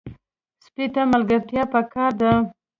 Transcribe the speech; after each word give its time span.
سپي 0.65 0.85
ته 0.93 1.01
ملګري 1.11 1.61
پکار 1.73 2.11
دي. 2.19 2.31